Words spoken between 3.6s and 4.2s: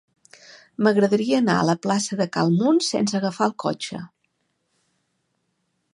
cotxe.